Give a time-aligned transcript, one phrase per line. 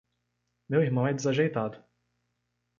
[0.67, 1.77] Meu irmão é desajeitado!